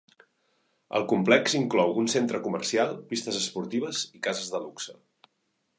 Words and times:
El 0.99 1.03
complex 1.11 1.57
inclou 1.59 1.93
un 2.05 2.09
centre 2.15 2.41
comercial, 2.49 2.97
pistes 3.13 3.39
esportives 3.43 4.03
i 4.21 4.25
cases 4.29 4.53
de 4.57 4.63
luxe. 4.65 4.99